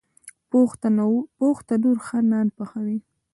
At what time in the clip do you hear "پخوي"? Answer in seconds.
2.57-2.97